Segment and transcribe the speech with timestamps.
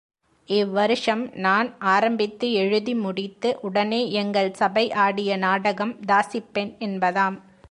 [0.47, 7.37] இவ்வருஷம் நான் ஆரம்பித்து எழுதி முடித்து, உடனே எங்கள் சபை ஆடிய நாடகம் தாசிப்பெண் என்பதாம்.